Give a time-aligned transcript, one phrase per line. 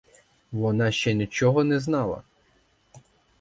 [0.51, 2.23] Вона ще нічого не знала.